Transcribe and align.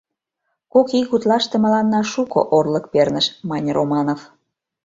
—Кок 0.73 0.87
ий 0.97 1.05
гутлаште 1.09 1.55
мыланна 1.63 2.01
шуко 2.11 2.39
орлык 2.57 2.85
перныш,— 2.93 3.27
мане 3.49 3.71
Романов. 3.77 4.21